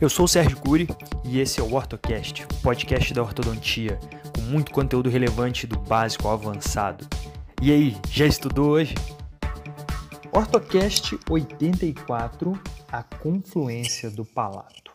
[0.00, 0.86] Eu sou o Sérgio Cury
[1.24, 3.98] e esse é o OrtoCast, o podcast da ortodontia,
[4.34, 7.06] com muito conteúdo relevante do básico ao avançado.
[7.62, 8.94] E aí, já estudou hoje?
[10.30, 12.60] OrtoCast 84,
[12.92, 14.92] a confluência do palato.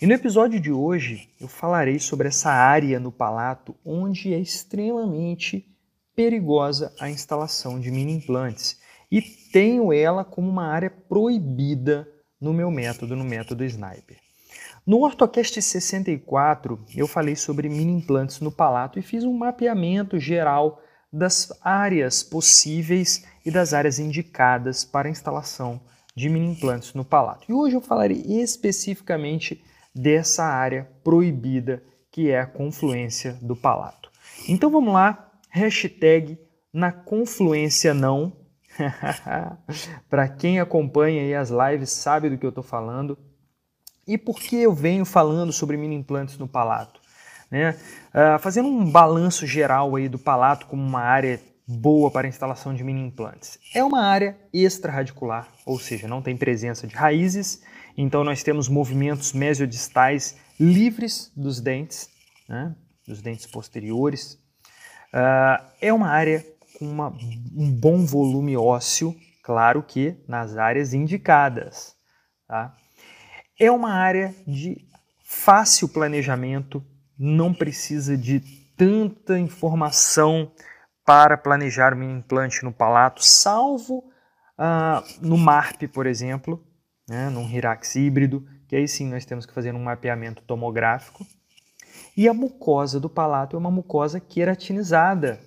[0.00, 5.68] E no episódio de hoje eu falarei sobre essa área no palato onde é extremamente
[6.14, 8.80] perigosa a instalação de mini implantes
[9.10, 12.08] e tenho ela como uma área proibida
[12.40, 14.16] no meu método, no método Sniper.
[14.86, 20.80] No OrtoCast 64, eu falei sobre mini implantes no palato e fiz um mapeamento geral
[21.12, 25.80] das áreas possíveis e das áreas indicadas para a instalação
[26.14, 27.44] de mini implantes no palato.
[27.48, 29.62] E hoje eu falarei especificamente
[29.94, 34.10] dessa área proibida que é a confluência do palato.
[34.48, 36.38] Então vamos lá, hashtag
[36.72, 38.32] na confluência não,
[40.08, 43.18] Para quem acompanha as lives sabe do que eu estou falando.
[44.06, 47.00] E por que eu venho falando sobre mini implantes no palato?
[47.50, 47.76] Né?
[48.14, 52.82] Uh, fazendo um balanço geral aí do palato como uma área boa para instalação de
[52.82, 53.58] mini implantes.
[53.74, 57.62] É uma área extraradicular, ou seja, não tem presença de raízes,
[57.96, 62.08] então nós temos movimentos mesiodistais livres dos dentes,
[62.48, 62.74] né?
[63.06, 64.34] dos dentes posteriores.
[65.12, 66.44] Uh, é uma área
[66.80, 67.08] com uma,
[67.54, 71.94] um bom volume ósseo, claro que nas áreas indicadas.
[72.48, 72.74] Tá?
[73.58, 74.88] É uma área de
[75.22, 76.82] fácil planejamento,
[77.18, 78.40] não precisa de
[78.78, 80.50] tanta informação
[81.04, 84.10] para planejar um implante no palato, salvo
[84.56, 86.64] ah, no MARP, por exemplo,
[87.06, 91.26] né, num Hirax híbrido, que aí sim nós temos que fazer um mapeamento tomográfico.
[92.16, 95.40] E a mucosa do palato é uma mucosa queratinizada,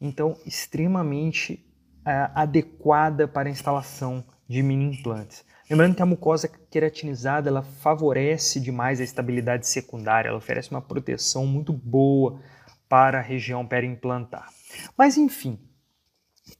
[0.00, 1.64] então extremamente
[2.06, 5.44] é, adequada para a instalação de mini implantes.
[5.70, 11.46] Lembrando que a mucosa queratinizada ela favorece demais a estabilidade secundária, ela oferece uma proteção
[11.46, 12.40] muito boa
[12.88, 14.48] para a região periimplantar.
[14.98, 15.60] Mas enfim,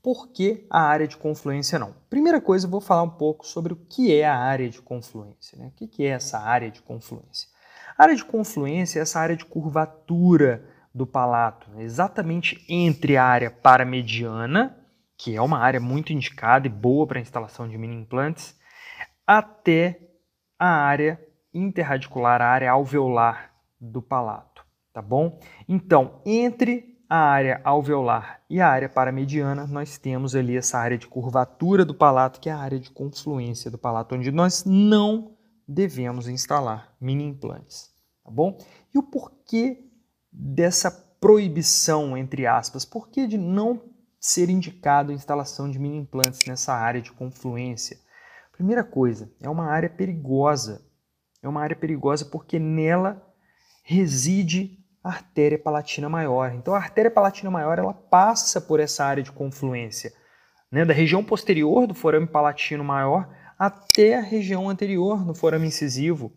[0.00, 1.94] por que a área de confluência não?
[2.08, 5.58] Primeira coisa, eu vou falar um pouco sobre o que é a área de confluência.
[5.58, 5.72] Né?
[5.74, 7.48] O que é essa área de confluência?
[7.98, 10.64] A área de confluência é essa área de curvatura
[10.94, 14.76] do palato, exatamente entre a área paramediana,
[15.16, 18.58] que é uma área muito indicada e boa para a instalação de mini implantes,
[19.26, 20.00] até
[20.58, 21.20] a área
[21.54, 25.38] interradicular, a área alveolar do palato, tá bom?
[25.68, 31.06] Então, entre a área alveolar e a área paramediana, nós temos ali essa área de
[31.06, 35.36] curvatura do palato, que é a área de confluência do palato, onde nós não
[35.66, 37.92] devemos instalar mini implantes,
[38.24, 38.58] tá bom?
[38.94, 39.89] E o porquê
[40.32, 43.82] dessa proibição, entre aspas, por que de não
[44.18, 47.98] ser indicado a instalação de mini implantes nessa área de confluência?
[48.52, 50.86] Primeira coisa, é uma área perigosa.
[51.42, 53.26] É uma área perigosa porque nela
[53.82, 56.52] reside a artéria palatina maior.
[56.52, 60.12] Então a artéria palatina maior ela passa por essa área de confluência,
[60.70, 66.32] né, da região posterior do forame palatino maior até a região anterior no forame incisivo.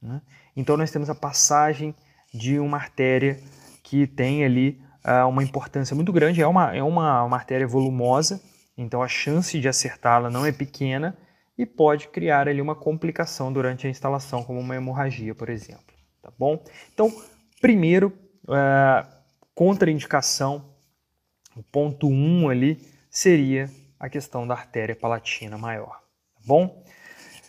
[0.00, 0.20] Né?
[0.56, 1.94] Então nós temos a passagem
[2.34, 3.40] de uma artéria
[3.82, 6.42] que tem ali uh, uma importância muito grande.
[6.42, 8.42] É uma, é uma, uma artéria volumosa,
[8.76, 11.16] então a chance de acertá-la não é pequena
[11.56, 15.94] e pode criar ali uma complicação durante a instalação, como uma hemorragia, por exemplo.
[16.20, 16.64] Tá bom?
[16.92, 17.12] Então,
[17.60, 18.12] primeiro,
[18.44, 19.06] uh,
[19.54, 20.74] contraindicação,
[21.56, 26.00] o ponto 1 um ali seria a questão da artéria palatina maior.
[26.34, 26.82] Tá bom?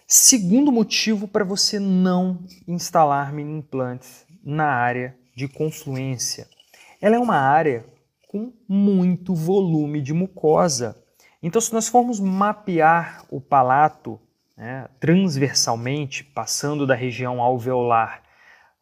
[0.07, 6.47] Segundo motivo para você não instalar mini implantes na área de confluência.
[7.01, 7.85] Ela é uma área
[8.27, 11.01] com muito volume de mucosa.
[11.41, 14.19] Então, se nós formos mapear o palato
[14.55, 18.21] né, transversalmente, passando da região alveolar,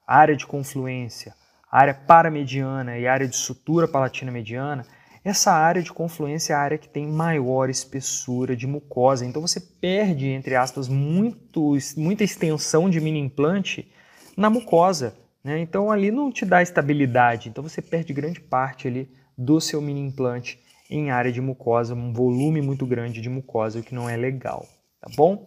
[0.05, 1.33] área de confluência,
[1.71, 4.85] área paramediana e área de sutura palatina mediana,
[5.23, 9.25] essa área de confluência é a área que tem maior espessura de mucosa.
[9.25, 13.89] Então você perde, entre aspas, muito, muita extensão de mini implante
[14.35, 15.15] na mucosa.
[15.43, 15.59] Né?
[15.59, 19.99] Então ali não te dá estabilidade, então você perde grande parte ali do seu mini
[19.99, 20.59] implante
[20.89, 24.65] em área de mucosa, um volume muito grande de mucosa, o que não é legal,
[25.01, 25.45] tá bom?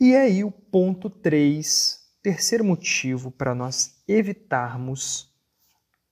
[0.00, 5.32] E aí o ponto 3, terceiro motivo para nós evitarmos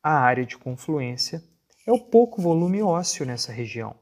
[0.03, 1.43] a área de confluência
[1.87, 3.95] é o pouco volume ósseo nessa região.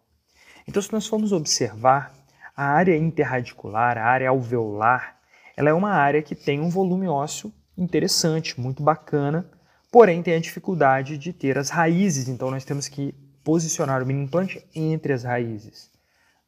[0.67, 2.15] Então se nós formos observar,
[2.57, 5.19] a área interradicular, a área alveolar,
[5.57, 9.49] ela é uma área que tem um volume ósseo interessante, muito bacana,
[9.91, 14.25] porém tem a dificuldade de ter as raízes, então nós temos que posicionar o mini
[14.25, 15.91] implante entre as raízes.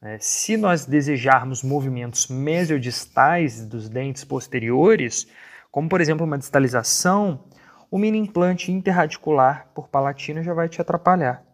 [0.01, 0.19] Né?
[0.21, 5.27] Se nós desejarmos movimentos mesiodistais dos dentes posteriores,
[5.71, 7.45] como por exemplo uma distalização,
[7.91, 11.45] o mini implante interradicular por palatina já vai te atrapalhar.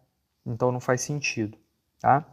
[0.45, 1.57] Então não faz sentido.
[1.99, 2.25] Tá?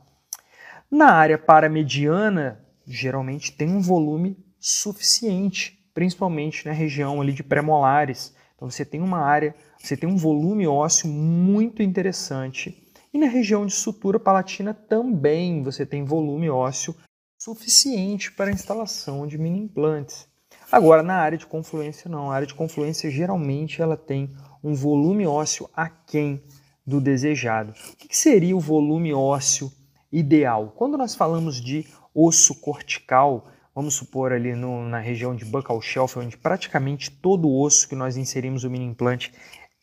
[0.90, 8.34] Na área paramediana, geralmente tem um volume suficiente, principalmente na região ali de premolares.
[8.54, 12.86] Então você tem uma área, você tem um volume ósseo muito interessante.
[13.14, 16.94] E na região de sutura palatina também você tem volume ósseo
[17.38, 20.28] suficiente para a instalação de mini implantes.
[20.70, 22.30] Agora, na área de confluência, não.
[22.30, 26.42] A área de confluência geralmente ela tem um volume ósseo aquém
[26.86, 27.72] do desejado.
[27.94, 29.72] O que seria o volume ósseo
[30.12, 30.74] ideal?
[30.76, 33.46] Quando nós falamos de osso cortical,
[33.76, 37.94] vamos supor ali no, na região de buccal shelf, onde praticamente todo o osso que
[37.94, 39.30] nós inserimos o mini implante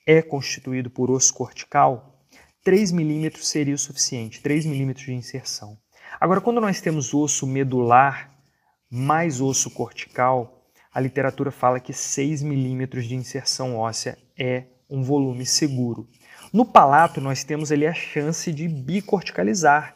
[0.03, 2.25] é constituído por osso cortical,
[2.63, 5.77] 3 milímetros seria o suficiente, 3 milímetros de inserção.
[6.19, 8.33] Agora, quando nós temos osso medular
[8.89, 15.45] mais osso cortical, a literatura fala que 6 milímetros de inserção óssea é um volume
[15.45, 16.09] seguro.
[16.51, 19.95] No palato, nós temos ali a chance de bicorticalizar,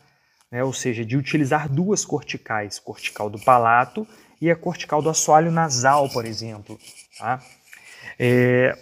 [0.52, 0.64] né?
[0.64, 4.08] ou seja, de utilizar duas corticais, cortical do palato
[4.42, 6.80] e a cortical do assoalho nasal, por exemplo.
[7.18, 7.42] Tá?
[8.20, 8.78] É,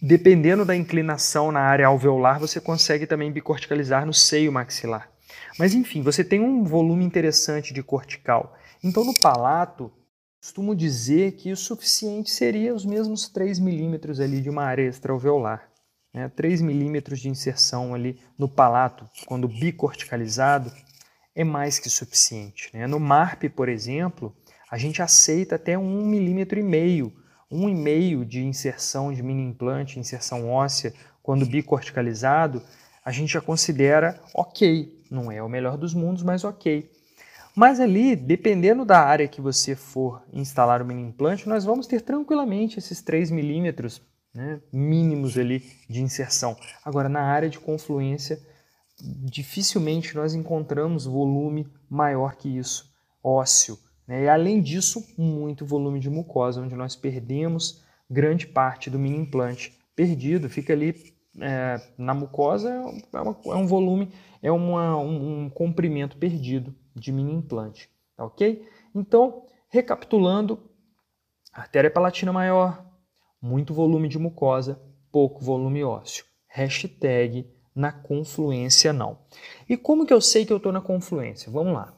[0.00, 5.10] dependendo da inclinação na área alveolar, você consegue também bicorticalizar no seio maxilar.
[5.58, 8.56] Mas enfim, você tem um volume interessante de cortical.
[8.82, 9.92] Então, no palato,
[10.40, 15.68] costumo dizer que o suficiente seria os mesmos 3 milímetros ali de uma área extraoveolar.
[16.14, 16.28] Né?
[16.34, 20.72] 3 milímetros de inserção ali no palato, quando bicorticalizado,
[21.34, 22.70] é mais que suficiente.
[22.72, 22.86] Né?
[22.86, 24.34] No MARP, por exemplo,
[24.70, 27.12] a gente aceita até um milímetro e meio,
[27.50, 32.62] um e meio de inserção de mini implante, inserção óssea, quando bicorticalizado,
[33.04, 35.00] a gente já considera ok.
[35.10, 36.90] Não é o melhor dos mundos, mas ok.
[37.54, 42.00] Mas ali, dependendo da área que você for instalar o mini implante, nós vamos ter
[42.00, 44.00] tranquilamente esses 3 milímetros
[44.32, 46.56] né, mínimos ali de inserção.
[46.84, 48.40] Agora, na área de confluência,
[49.02, 52.92] dificilmente nós encontramos volume maior que isso,
[53.22, 53.78] ósseo.
[54.06, 54.24] Né?
[54.24, 59.78] E além disso, muito volume de mucosa, onde nós perdemos grande parte do mini implante
[59.94, 60.94] perdido, fica ali
[61.40, 64.12] é, na mucosa, é, uma, é, um volume,
[64.42, 68.66] é uma, um, um comprimento perdido de mini implante, tá ok?
[68.94, 70.58] Então, recapitulando,
[71.52, 72.84] artéria palatina maior,
[73.40, 74.80] muito volume de mucosa,
[75.12, 76.24] pouco volume ósseo.
[76.48, 79.18] Hashtag na confluência não.
[79.68, 81.50] E como que eu sei que eu estou na confluência?
[81.50, 81.92] Vamos lá.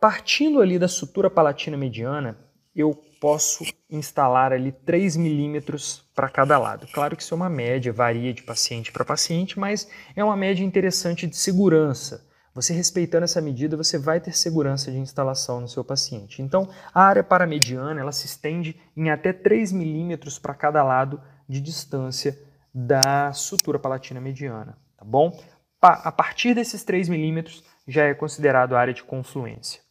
[0.00, 2.38] Partindo ali da sutura palatina mediana,
[2.74, 6.86] eu posso instalar ali 3 milímetros para cada lado.
[6.92, 10.64] Claro que isso é uma média, varia de paciente para paciente, mas é uma média
[10.64, 12.26] interessante de segurança.
[12.54, 16.40] Você respeitando essa medida, você vai ter segurança de instalação no seu paciente.
[16.40, 21.60] Então, a área paramediana ela se estende em até 3 milímetros para cada lado de
[21.60, 22.38] distância
[22.72, 25.38] da sutura palatina mediana, tá bom?
[25.80, 29.82] A partir desses 3 milímetros já é considerado área de confluência.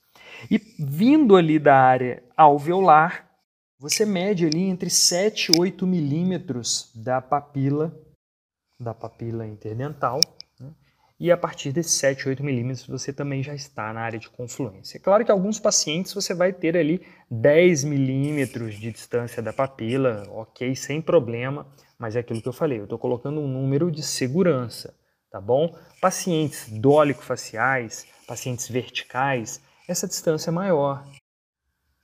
[0.49, 3.29] E vindo ali da área alveolar,
[3.77, 7.95] você mede ali entre 7 e 8 milímetros da papila,
[8.79, 10.19] da papila interdental,
[11.19, 14.97] e a partir de 7, 8 milímetros você também já está na área de confluência.
[14.97, 20.27] É claro que alguns pacientes você vai ter ali 10 milímetros de distância da papila,
[20.31, 21.67] ok, sem problema,
[21.99, 24.93] mas é aquilo que eu falei, eu estou colocando um número de segurança,
[25.33, 25.75] tá bom?
[25.99, 29.59] Pacientes dólico-faciais, pacientes verticais,
[29.89, 31.03] essa distância é maior.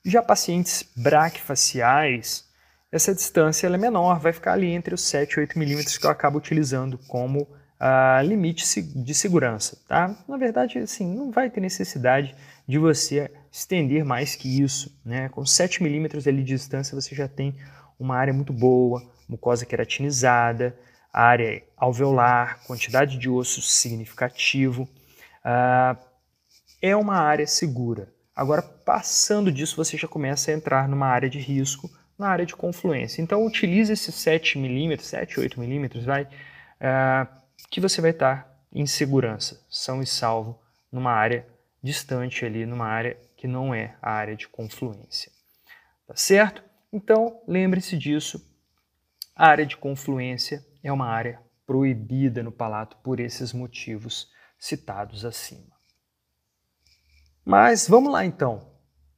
[0.03, 2.49] Já pacientes braquifaciais,
[2.91, 6.09] essa distância é menor, vai ficar ali entre os 7 e 8 milímetros que eu
[6.09, 10.17] acabo utilizando como uh, limite de segurança, tá?
[10.27, 12.35] Na verdade, assim, não vai ter necessidade
[12.67, 15.29] de você estender mais que isso, né?
[15.29, 17.55] Com 7 milímetros de distância você já tem
[17.99, 20.75] uma área muito boa, mucosa queratinizada,
[21.11, 24.83] área alveolar, quantidade de osso significativo.
[25.43, 25.97] Uh,
[26.81, 28.13] é uma área segura.
[28.35, 32.55] Agora, passando disso, você já começa a entrar numa área de risco, na área de
[32.55, 33.21] confluência.
[33.21, 37.27] Então, utilize esses 7 milímetros, 7, 8 milímetros, vai, uh,
[37.69, 40.59] que você vai estar em segurança, são e salvo,
[40.91, 41.45] numa área
[41.81, 45.31] distante ali, numa área que não é a área de confluência.
[46.07, 46.63] Tá certo?
[46.91, 48.45] Então, lembre-se disso.
[49.35, 55.77] A área de confluência é uma área proibida no palato por esses motivos citados acima.
[57.45, 58.71] Mas vamos lá então.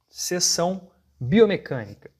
[0.08, 0.90] Sessão
[1.20, 2.10] biomecânica.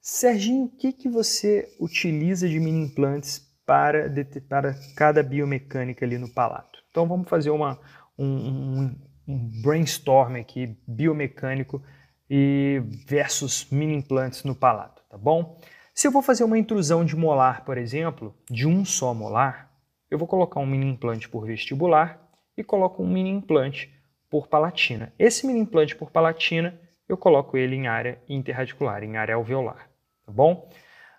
[0.00, 4.10] Serginho, o que, que você utiliza de mini implantes para,
[4.48, 6.82] para cada biomecânica ali no palato.
[6.90, 7.78] Então vamos fazer uma,
[8.18, 8.96] um, um,
[9.28, 11.82] um brainstorm aqui biomecânico
[12.30, 15.60] e versus mini implantes no palato, tá bom?
[15.98, 19.68] Se eu vou fazer uma intrusão de molar, por exemplo, de um só molar,
[20.08, 22.24] eu vou colocar um mini implante por vestibular
[22.56, 23.92] e coloco um mini implante
[24.30, 25.12] por palatina.
[25.18, 29.90] Esse mini implante por palatina, eu coloco ele em área interradicular, em área alveolar,
[30.24, 30.70] tá bom?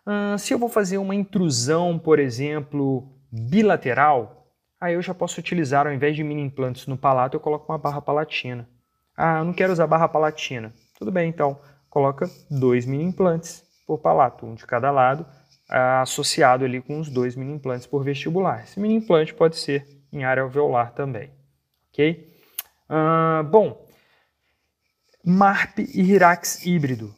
[0.07, 5.87] Uh, se eu vou fazer uma intrusão, por exemplo, bilateral, aí eu já posso utilizar,
[5.87, 8.65] ao invés de mini implantes no palato, eu coloco uma barra palatina.
[9.13, 10.73] Ah, eu não quero usar barra palatina.
[10.97, 11.59] Tudo bem, então,
[11.89, 15.23] coloca dois mini implantes por palato, um de cada lado,
[15.67, 18.63] uh, associado ali com os dois mini implantes por vestibular.
[18.63, 21.31] Esse mini implante pode ser em área alveolar também,
[21.91, 22.31] ok?
[22.87, 23.83] Uh, bom,
[25.25, 27.15] MARP e Hirax híbrido,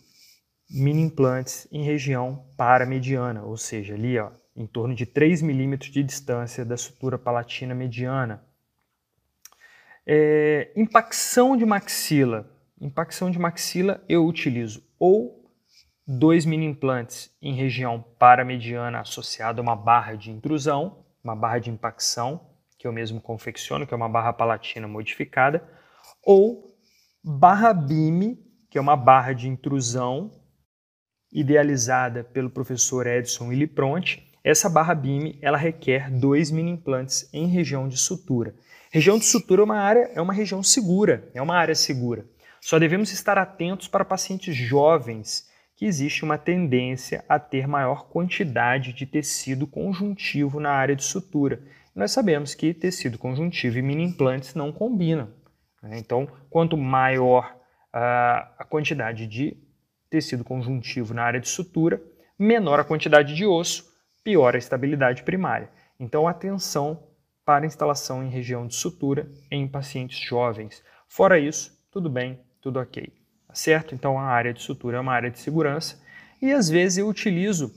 [0.70, 6.02] mini implantes em região paramediana, ou seja, ali ó, em torno de 3 milímetros de
[6.02, 8.46] distância da sutura palatina mediana.
[10.08, 12.50] É, impacção de maxila.
[12.80, 15.41] Impacção de maxila eu utilizo ou
[16.12, 21.70] dois mini implantes em região paramediana associado a uma barra de intrusão, uma barra de
[21.70, 25.64] impacção, que eu mesmo confecciono, que é uma barra palatina modificada,
[26.24, 26.76] ou
[27.24, 28.38] barra BIM,
[28.70, 30.32] que é uma barra de intrusão
[31.32, 34.30] idealizada pelo professor Edson Ilipronte.
[34.44, 38.54] Essa barra BIM ela requer dois mini implantes em região de sutura.
[38.92, 42.26] Região de sutura é uma área, é uma região segura, é uma área segura.
[42.60, 45.50] Só devemos estar atentos para pacientes jovens
[45.82, 51.60] que existe uma tendência a ter maior quantidade de tecido conjuntivo na área de sutura.
[51.96, 55.30] Nós sabemos que tecido conjuntivo e mini implantes não combinam.
[55.82, 55.98] Né?
[55.98, 57.56] Então, quanto maior
[57.96, 59.58] uh, a quantidade de
[60.08, 62.00] tecido conjuntivo na área de sutura,
[62.38, 63.92] menor a quantidade de osso,
[64.24, 65.68] pior a estabilidade primária.
[66.00, 67.08] Então, atenção
[67.44, 70.84] para instalação em região de sutura em pacientes jovens.
[71.08, 73.21] Fora isso, tudo bem, tudo ok.
[73.54, 73.94] Certo?
[73.94, 76.02] Então, a área de sutura é uma área de segurança
[76.42, 77.74] e às vezes eu utilizo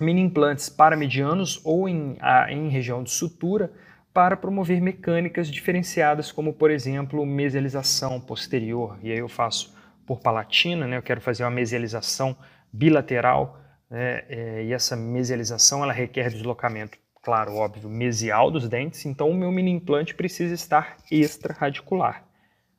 [0.00, 3.72] mini implantes paramedianos ou em, a, em região de sutura
[4.12, 8.98] para promover mecânicas diferenciadas, como por exemplo mesialização posterior.
[9.02, 9.74] E aí eu faço
[10.06, 10.96] por palatina, né?
[10.96, 12.36] eu quero fazer uma mesialização
[12.72, 14.24] bilateral, né?
[14.28, 19.52] é, e essa mesialização ela requer deslocamento, claro, óbvio, mesial dos dentes, então o meu
[19.52, 22.24] mini implante precisa estar extra-radicular,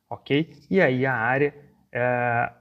[0.08, 0.52] ok?
[0.68, 1.54] E aí a área
[1.92, 2.52] é,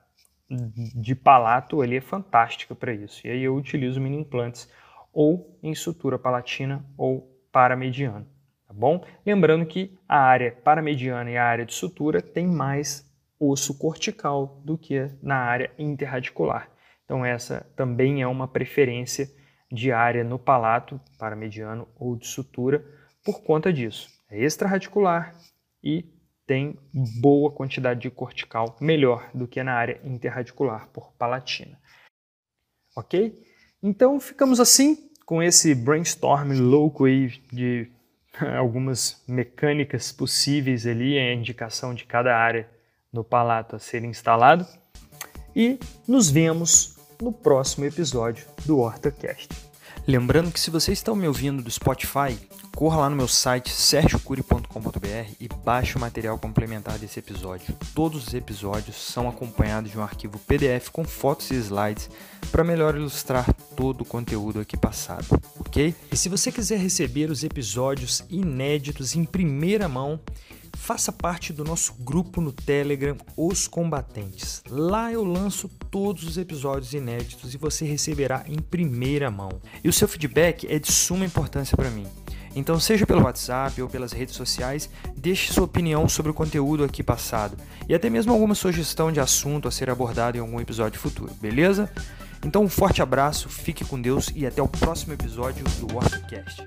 [0.50, 3.26] de palato ali é fantástica para isso.
[3.26, 4.70] E aí eu utilizo mini implantes
[5.14, 8.28] ou em sutura palatina ou paramediana,
[8.68, 9.04] tá bom?
[9.26, 13.08] Lembrando que a área paramediana e a área de sutura tem mais
[13.40, 16.70] osso cortical do que na área interradicular.
[17.06, 19.30] Então essa também é uma preferência
[19.72, 22.84] de área no palato paramediano ou de sutura
[23.24, 24.10] por conta disso.
[24.30, 25.36] É extraradicular
[25.84, 26.06] e
[26.50, 26.80] tem
[27.22, 31.80] boa quantidade de cortical, melhor do que na área interradicular por palatina.
[32.98, 33.40] Ok?
[33.84, 37.88] Então ficamos assim com esse brainstorm louco aí de
[38.58, 42.68] algumas mecânicas possíveis ali, a indicação de cada área
[43.14, 44.66] no palato a ser instalado.
[45.56, 45.78] E
[46.08, 49.50] nos vemos no próximo episódio do HortaCast.
[50.08, 52.36] Lembrando que se você está me ouvindo do Spotify,
[52.76, 57.76] corra lá no meu site sergiocuri.com.br e baixe o material complementar desse episódio.
[57.94, 62.10] Todos os episódios são acompanhados de um arquivo PDF com fotos e slides
[62.52, 65.26] para melhor ilustrar todo o conteúdo aqui passado,
[65.60, 65.94] ok?
[66.12, 70.20] E se você quiser receber os episódios inéditos em primeira mão,
[70.78, 74.64] faça parte do nosso grupo no Telegram Os Combatentes.
[74.70, 79.62] Lá eu lanço todos os episódios inéditos e você receberá em primeira mão.
[79.84, 82.08] E o seu feedback é de suma importância para mim.
[82.56, 87.04] Então, seja pelo WhatsApp ou pelas redes sociais, deixe sua opinião sobre o conteúdo aqui
[87.04, 91.32] passado e até mesmo alguma sugestão de assunto a ser abordado em algum episódio futuro,
[91.42, 91.90] beleza?
[92.46, 96.66] Então, um forte abraço, fique com Deus e até o próximo episódio do WordCast.